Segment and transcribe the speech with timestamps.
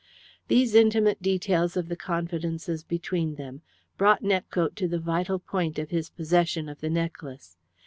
[0.47, 3.61] These intimate details of the confidences between them
[3.97, 7.55] brought Nepcote to the vital point of his possession of the necklace.